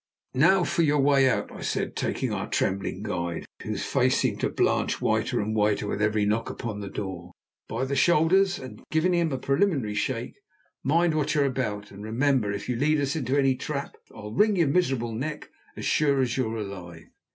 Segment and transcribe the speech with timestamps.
[0.33, 4.49] "Now, for your way out," I said, taking our trembling guide, whose face seemed to
[4.49, 7.33] blanch whiter and whiter with every knock upon the door,
[7.69, 10.39] by the shoulders, and giving him a preliminary shake.
[10.83, 14.55] "Mind what you're about, and remember, if you lead us into any trap, I'll wring
[14.55, 17.05] your miserable neck, assure as you're alive.